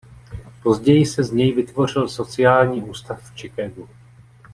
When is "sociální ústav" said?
2.09-3.23